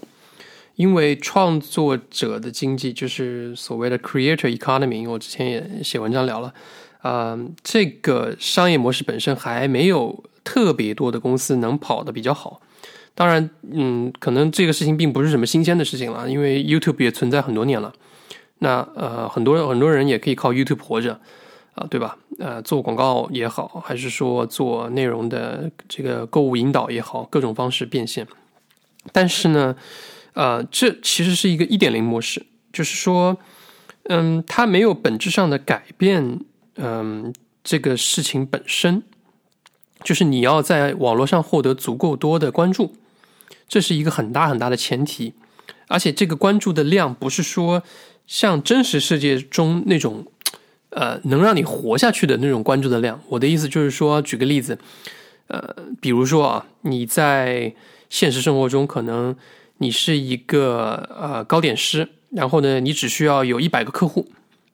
[0.76, 6.54] 因为创作者的经济就是所谓的 creator economy，我之前也写文章聊了，
[7.02, 12.62] 啊，这个商业模式本身还没有特别多的公司能跑得比较好。
[13.14, 17.94] 当然，嗯，可能这个事情并不是什么新鲜的事情了，因为 YouTube 也存在很多年了。
[18.60, 21.20] 那呃，很多很多人也可以靠 YouTube 活着
[21.74, 22.18] 啊，对吧？
[22.40, 28.28] 呃，做广告也好，还是说做内容的这个购物引导也好，各种方式变现。
[29.12, 29.76] 但是呢？
[30.34, 33.38] 呃，这其实是一个一点零模式，就是说，
[34.04, 36.40] 嗯，它没有本质上的改变，
[36.76, 39.04] 嗯，这个事情本身，
[40.04, 42.94] 就是你要在网络上获得足够多的关注，
[43.68, 45.34] 这是一个很大很大的前提，
[45.88, 47.84] 而且这个关注的量不是说
[48.26, 50.26] 像真实世界中那种，
[50.90, 53.20] 呃，能让你活下去的那种关注的量。
[53.30, 54.78] 我的意思就是说，举个例子，
[55.48, 57.74] 呃，比如说啊，你在
[58.10, 59.36] 现实生活中可能。
[59.82, 64.28] 你是一个呃糕点师，然后呢，你只需要有一百个客户，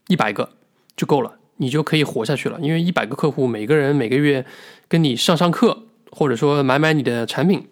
[0.08, 0.50] 一百个
[0.98, 2.60] 就够了，你就可以活下去了。
[2.60, 4.44] 因为一百个客户，每个人每个月
[4.88, 7.68] 跟你上上课，或者说买买你的产品，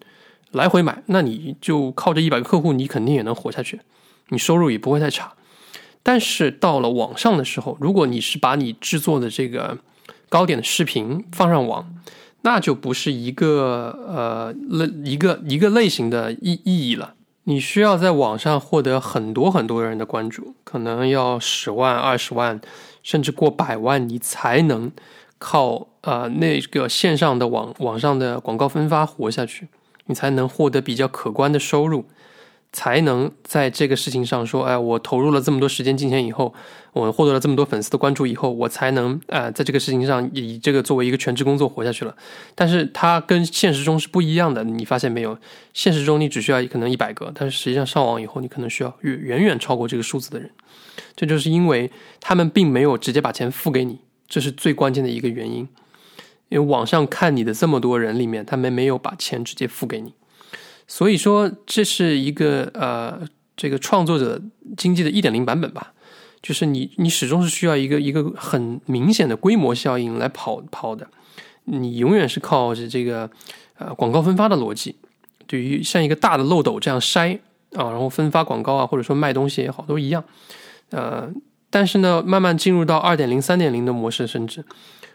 [0.52, 3.80] 来回买，那你就靠这一百个客户，你肯定也能活下去，
[4.28, 5.32] 你收入也不会太差。
[6.04, 9.78] 但是到了网上的时候，如果你是把你制作的这个
[10.28, 11.92] 糕点的视频放上网，
[12.42, 17.14] 那就不是一个呃类一个一个类型的意意义了。
[17.44, 22.60] 你需要在网上获得很多很多人的关注，可能要十万、二十万，
[23.02, 24.92] 甚至过百万，你才能
[25.38, 29.68] 靠呃那个线上的网网上的广告分发活下去，
[30.06, 32.04] 你才能获得比较可观的收入。
[32.74, 36.52] 才能在这个事情上说，哎，我投入了这么多时间金钱以后，
[36.92, 42.14] 我获得了这么多粉丝的关注以后，我才能啊，在这个事情上以这个作为一个全职工作活下去了。
[42.56, 45.38] 但是它跟现实中是不一样的，你发现没有？
[45.72, 50.50] 现实中你只需要可能一百个，但是实际上上网以后，你可能需要远远远超过这个数字的人。
[51.14, 51.88] 这就是因为
[52.20, 55.68] 他们并没有直接把钱付给你，这是最关键的一个原因。
[56.48, 60.12] 因为网上看你的这么多人里面，他们没有把钱直接付给你。
[60.86, 64.40] 所以说，这是一个呃，这个创作者
[64.76, 65.92] 经济的一点零版本吧。
[66.42, 71.08] 就是你，你始终是需要一个一个很明显的规模效应来跑跑的。
[71.64, 73.30] 你永远是靠着这个
[73.78, 74.96] 呃广告分发的逻辑，
[75.46, 77.38] 对于像一个大的漏斗这样筛
[77.72, 80.22] 啊，然后分发广告啊，或者说卖东西也好，都一样。
[80.90, 81.26] 呃，
[81.70, 84.62] 但是呢，慢慢进入到二点零、三点零的模式，甚至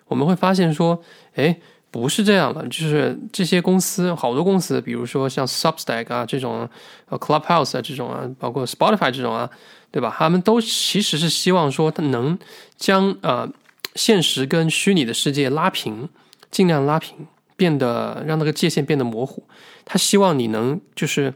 [0.08, 1.04] 我们会发现说，
[1.36, 1.60] 哎。
[1.92, 6.70] 不是这样的，就是这些公司，好多公司，比如说像 Substack 啊这种，
[7.08, 9.50] 呃 Clubhouse 啊这种啊，包括 Spotify 这种啊，
[9.90, 10.16] 对吧？
[10.16, 12.38] 他们都其实是希望说，它能
[12.78, 13.50] 将呃
[13.96, 16.08] 现实跟虚拟的世界拉平，
[16.52, 17.26] 尽量拉平，
[17.56, 19.44] 变得让那个界限变得模糊。
[19.84, 21.34] 他希望你能就是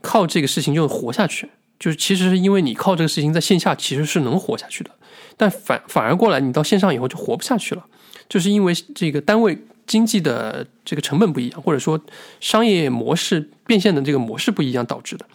[0.00, 4.90] 靠这个事情就活下去，就是其实是因为你靠这个事情在线下其实是能活下去的，
[5.36, 7.84] 但反反而过来你到线上以后就活不下去了，
[8.26, 9.58] 就是因为这个单位。
[9.86, 12.00] 经济的这个成本不一样，或者说
[12.40, 15.26] 商业模式变现的这个模式不一样导致的。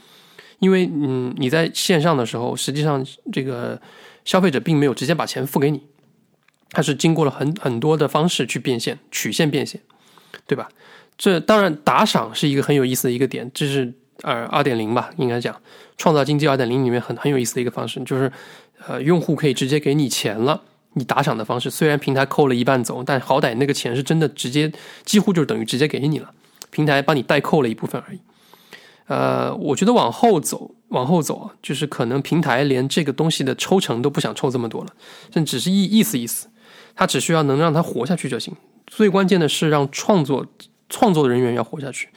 [0.59, 3.79] 因为嗯，你在线上的时候，实际上这个
[4.25, 5.83] 消费者并没有直接把钱付给你，
[6.71, 9.79] 他是经过了很很多的方式去变现，曲线变现，
[10.47, 10.67] 对吧？
[11.17, 15.55] 这当然打赏是一个很有意思的一个点，这是呃二点零吧，应该讲
[15.97, 18.31] 创造经济二点零里面很很有意思的一个方式，就是
[18.87, 20.63] 呃，用户可以直接给你钱了。
[20.97, 24.71] 你打赏的方式虽然平台扣了一半走，但好歹那个钱是真的直接，
[25.05, 26.31] 几乎就等于直接给你了。
[26.69, 28.19] 平台帮你代扣了一部分而已。
[29.07, 34.91] 呃，我觉得往后走，往后走，就是可能平台连这个东西的抽成都不想抽这么多了，
[35.33, 36.49] 甚至只是意意思意思，
[36.93, 38.53] 他只需要能让他活下去就行。
[38.85, 40.45] 最关键的是让创作
[40.89, 42.09] 创作的人员要活下去，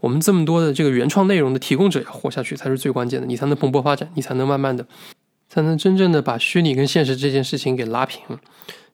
[0.00, 4.86] 我们这么多的这个原创内容的提供者要活下去才是最关键的，你才能蓬勃发展，你才能慢慢的。
[5.48, 8.20] 才能真正的把虚拟跟现实这件事情给拉平，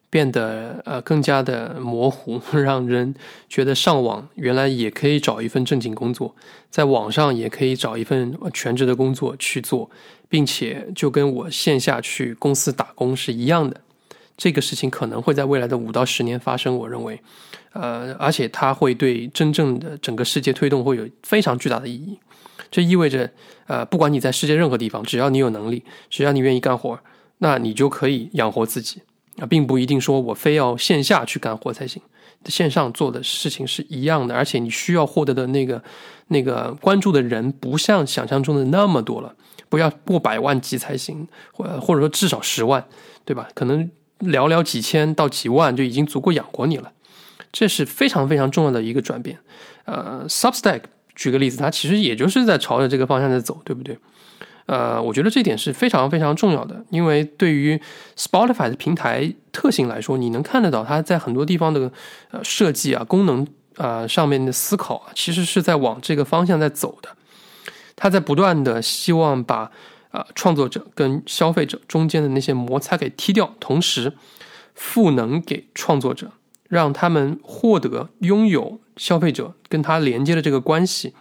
[0.09, 3.15] 变得呃更加的模糊， 让人
[3.49, 6.35] 觉得上网原来也可以找一份正经工作，
[6.69, 9.89] 在网上也可以找一份全职的工作去做，
[10.29, 13.81] 并且就跟我线下去公司打工是一样的。
[14.35, 16.75] 这个事情可能会在未来的五到十年发生。
[16.75, 17.19] 我认为，
[17.73, 22.17] 呃，而且它会对真正的整个世界推动会有非常巨大的意义。
[22.71, 23.29] 这意味着，
[23.67, 26.99] 呃，不管你在世界任何地方，只要你有能力，只要你愿意干活，
[27.37, 29.01] 那你就可以养活自己
[29.37, 32.01] 啊，并不一定说我非要线下去干活才行。
[32.45, 35.81] 线上做的事情是一样的，而且你需要获得的那个
[36.27, 39.33] 那个关注的人，不像想象中的那么多了，
[39.69, 42.85] 不要过百万级才行，或或者说至少十万，
[43.23, 43.47] 对吧？
[43.53, 43.89] 可能
[44.19, 46.91] 寥寥几千到几万就已经足够养活你了，
[47.53, 49.39] 这是非常非常重要的一个转变。
[49.85, 50.81] 呃，Substack
[51.15, 53.97] 举个例子，它其实也就是在朝着这个方向在走，对不对？
[54.65, 57.77] 呃，我觉得这点是非常非常重要的，因为对于
[58.15, 61.91] Spotify 的平台特性来说，你能看得到它在很多地方的
[62.31, 63.45] 呃设计啊、功能
[63.75, 67.09] 啊上面的思考啊，其实是在往这个方向在走的。
[67.97, 69.69] 它在不断的希望把
[70.11, 74.13] 啊创作者跟消费者中间的那些摩擦给踢掉，同时
[74.73, 76.31] 赋能给创作者，
[76.69, 81.13] 让他们获得拥有消费者跟他连接的这个关系，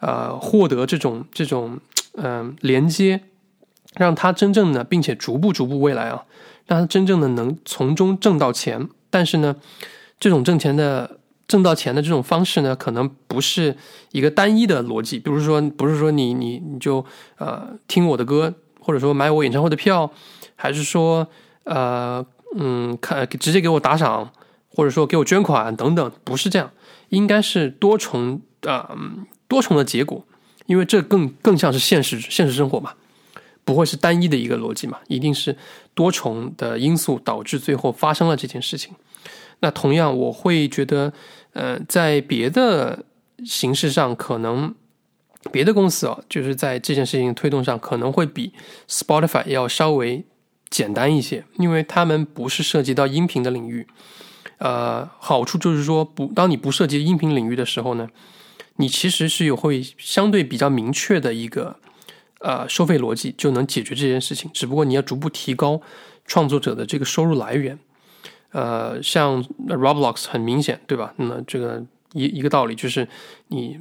[0.00, 1.78] 呃，获得这种这种。
[2.18, 3.20] 嗯，连接，
[3.94, 6.24] 让他真正的，并且逐步逐步未来啊，
[6.64, 8.88] 让他真正的能从中挣到钱。
[9.10, 9.54] 但是呢，
[10.18, 13.76] 这种挣钱的挣到钱的这种方式呢，可能不是
[14.12, 15.18] 一个单一的逻辑。
[15.18, 17.04] 比如说，不是说你你你就
[17.36, 20.10] 呃听我的歌，或者说买我演唱会的票，
[20.54, 21.28] 还是说
[21.64, 22.24] 呃
[22.56, 24.32] 嗯看直接给我打赏，
[24.74, 26.70] 或者说给我捐款等等，不是这样，
[27.08, 28.96] 应该是多重啊
[29.48, 30.24] 多重的结果。
[30.66, 32.94] 因为这更更像是现实现实生活嘛，
[33.64, 35.56] 不会是单一的一个逻辑嘛，一定是
[35.94, 38.96] 多重的因素导致最后发生了这件事情。
[39.60, 41.12] 那同样，我会觉得，
[41.52, 43.04] 呃，在别的
[43.44, 44.74] 形式上，可能
[45.52, 48.52] 别的公司啊，就是在这件事情推动上，可能会比
[48.88, 50.24] Spotify 要稍微
[50.68, 53.86] 简单一些，因为他们不是涉及到音频的领域。
[54.58, 58.08] 呃，好处就是说，不，当你不涉及音频领域的时候呢。
[58.78, 61.76] 你其实是有会相对比较明确的一个
[62.40, 64.50] 呃收费逻辑，就能解决这件事情。
[64.52, 65.80] 只不过你要逐步提高
[66.26, 67.78] 创作者的这个收入来源。
[68.50, 71.14] 呃，像 Roblox 很明显，对吧？
[71.16, 71.82] 那这个
[72.12, 73.08] 一一个道理就是，
[73.48, 73.78] 你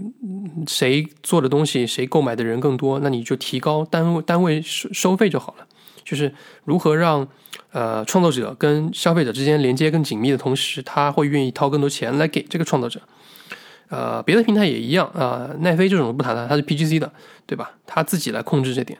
[0.65, 5.67] 谁做的东西，谁购买的人更多，那你就提高单位单位收收费就好了。
[6.05, 7.27] 就是如何让
[7.75, 13.01] 呃创作者跟消费者之间连接更紧密的同时，他会愿意掏更多钱来给这个创作者。
[13.89, 15.49] 呃，别的平台也一样啊。
[15.59, 17.11] 奈飞这种不谈了，它是 PGC 的，
[17.45, 17.71] 对吧？
[17.85, 18.97] 它自己来控制这点。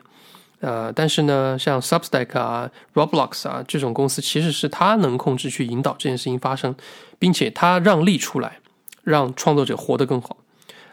[0.60, 6.74] 呃，但是呢，像 Substack 啊、Roblox 啊这种公司，其实是它能控制去引导这件事情发生，
[7.18, 8.58] 并且它让利出来，
[9.02, 10.36] 让创作者活得更好，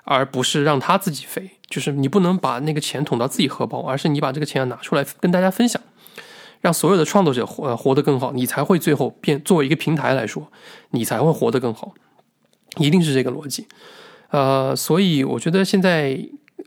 [0.05, 1.51] 而不是让他自己飞。
[1.69, 5.81] 就是你不能把那个钱捅到自己荷包，而是你把这个钱要拿出来跟大家分享，
[6.63, 10.49] 让所有的创作者活活得更好，你才会最后变作为一个平台来说，
[10.91, 11.93] 你才会活得更好。
[12.77, 13.67] 一定是这个逻辑，
[14.29, 16.17] 呃，所以我觉得现在，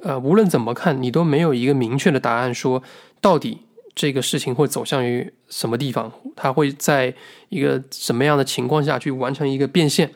[0.02, 2.82] 呃，无论怎么看，你都没有一个明确的答案，说
[3.22, 3.62] 到底
[3.94, 7.14] 这个事情会走向于什么地方，它会在
[7.48, 10.12] 一个什么样的情况下去完成一个变现，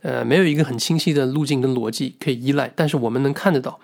[0.00, 3.78] 呃，没有一个很清晰的路径跟逻辑可以依赖，但是我们能看得到，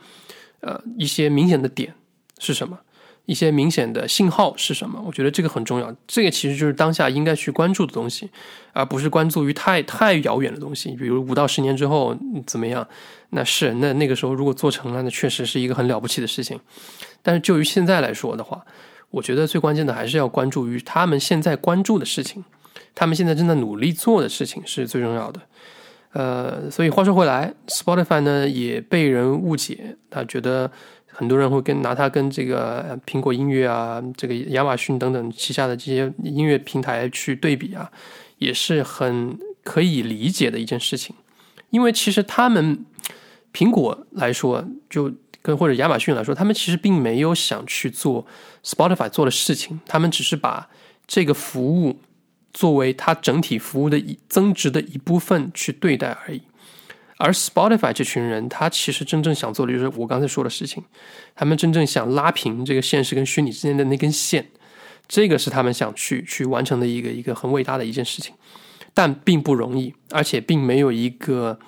[0.60, 1.94] 呃，一些明显的点
[2.38, 2.78] 是什么。
[3.26, 5.02] 一些明显的信号是什么？
[5.04, 5.94] 我觉得这个很重要。
[6.06, 8.30] 这个其实就是当下应该去关注的东西，
[8.72, 10.92] 而不是关注于太太遥远的东西。
[10.92, 12.16] 比如五到十年之后
[12.46, 12.86] 怎么样？
[13.30, 16.58] 那是那那个时候如果做成了，那确实是一个很了不起的事情。
[17.20, 18.64] 但是就于现在来说的话，
[19.10, 22.44] 我觉得最关键的还是要关注于他们现在关注的事情，
[22.94, 25.40] 他们现在正在努力做的事情是最重要的。
[26.12, 30.70] 呃，所以话说回来，Spotify 呢也被人误解，他觉得。
[31.18, 37.90] 很多人会跟拿它跟这个苹果音乐啊，这个亚马逊等等旗下的这些音乐平台去对比啊，
[38.36, 41.16] 也是很可以理解的一件事情。
[41.70, 42.84] 因为其实他们
[43.50, 45.10] 苹果来说，就
[45.40, 48.26] 跟或者亚马逊来说，他们其实并没有想去做
[48.62, 50.68] Spotify 做的事情，他们只是把
[51.06, 51.98] 这个服务
[52.52, 56.42] 作为它整体服务的一增值的一部分去对待而已。
[57.18, 60.84] 而 Spotify 这群人，他其实真正想做的就是我刚才说的事情，
[61.34, 64.50] 他们真正想拉平这个现实跟虚拟之间的那根线，
[65.08, 68.34] 这个是他们想去去完成的一个一个很伟大的一件事情，
[68.92, 71.58] 但并不容易，而且并没有一个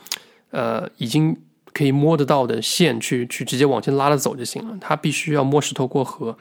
[0.51, 1.35] 呃已经
[1.73, 6.37] 可以摸得到的线去去直接往前拉着走就行了，他必须要摸石头过河，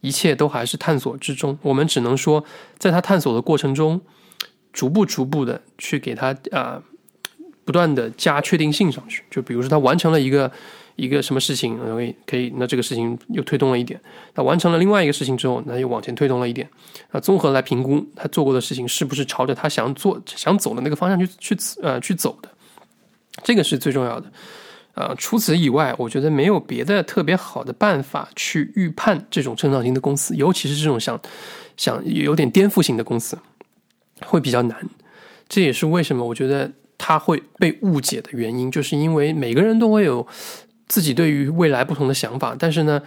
[0.00, 2.44] 一切都还是探索之中，我们只能说，
[2.78, 4.00] 在他探索的过程中，
[4.72, 6.80] 逐步逐步的去给他啊。
[7.64, 10.50] 不断的加确定性上去，就比如说他完成了一个
[10.96, 14.00] 一个什么事情，可以可以，那这个事情又推动了一点。
[14.34, 16.68] 他完成了另外一个事情之后，那又往前推动了一点。
[17.10, 22.48] 那综合来评估他做过的事情是不是朝着他想做、想走的那个方向去去呃去走的，
[23.42, 24.30] 这个是最重要的。
[24.94, 31.20] 呃，除此以外，我觉得没有别的特别好的办法去预判这种成长型的公司，尤其是这种想
[31.76, 33.36] 想有点颠覆性的公司，
[34.24, 34.88] 会比较难。
[35.48, 36.70] 这也是为什么我觉得
[37.06, 40.26] 他会被误解的原因，就是因为每个人都会有
[40.88, 43.02] 自己对于未来不同的想法，但是呢，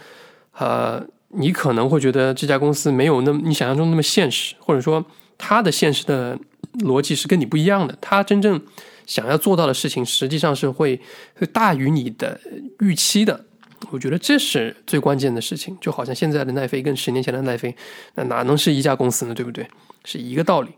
[0.59, 5.03] 呃，你可能会觉得这家公司没有那么你想象中那么现实，或者说
[5.35, 6.37] 它的现实的
[6.81, 8.61] 逻辑是跟你不一样的，他真正。
[9.07, 10.99] 想要做到的事情，实际上是会
[11.39, 12.37] 会大于你的
[12.79, 13.45] 预期的。
[13.89, 15.77] 我觉得这是最关键的事情。
[15.79, 17.73] 就好像现在的奈飞跟十年前的奈飞，
[18.15, 19.33] 那哪能是一家公司呢？
[19.33, 19.65] 对不对？
[20.03, 20.71] 是一个道理。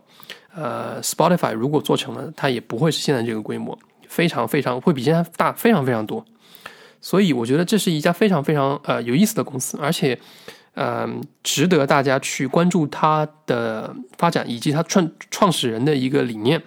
[0.54, 3.78] 呃，Spotify 如果做成了，它也不会是现在这个规模，
[4.08, 6.24] 非常非常会比现在大非常非常多。
[7.00, 10.18] 所以我觉得这是一家非常非常呃有意思的公司，而且
[10.74, 16.62] 嗯值得大家去关注它的发展以及它创创始人的一个理念。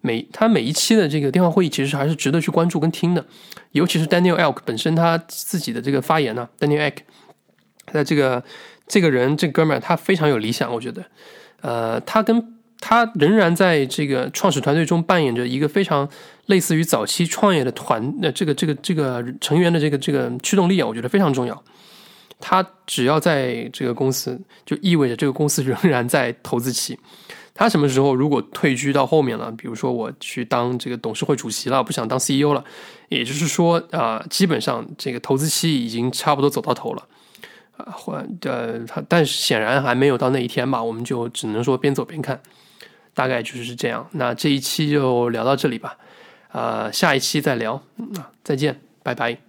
[0.00, 3.24] 每他每一期的这个电话会议，其实还是值得去关注跟听的，
[3.72, 6.98] 尤其是 Daniel Ek 本身他自己的这个发言呢，Daniel Ek，
[7.90, 8.42] 那这个
[8.86, 11.04] 这个人这哥们儿他非常有理想，我觉得，
[11.62, 16.08] 呃，他跟他仍然在这个创始团队中扮演着一个非常
[16.46, 21.62] 类似于早期创业的团，那这个这个这个成员的这个这个驱动力啊，我觉得非常重要。
[22.40, 26.96] 他只要在这个公司，就意味着这个公司仍然在投资期。
[27.52, 29.50] 他什么时候如果退居到后面了？
[29.58, 32.62] 比如说我去当这个董事会主席了，不想当 CEO 了，
[33.08, 37.04] 也就是说啊，基本上这个投资期已经差不多走到头了
[37.76, 42.40] 啊，或呃他，但是显然还没有到那一天吧，我们就只能说边走边看，
[43.18, 44.06] 大概就是这样。
[44.12, 45.96] 那这一期就聊到这里吧，
[46.52, 47.74] 啊，下一期再聊，
[48.14, 49.47] 啊，再见，拜拜。